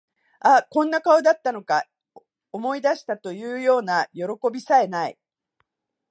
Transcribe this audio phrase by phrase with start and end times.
[0.39, 1.85] あ、こんな顔だったのか、
[2.51, 5.17] 思い出した、というようなよろこびさえ無い